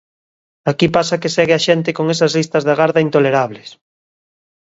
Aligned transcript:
Aquí 0.71 0.87
pasa 0.97 1.19
que 1.21 1.33
segue 1.35 1.53
a 1.57 1.63
xente 1.67 1.95
con 1.97 2.05
esas 2.13 2.31
listas 2.37 2.63
de 2.63 2.71
agarda 2.73 3.03
intolerables. 3.07 3.69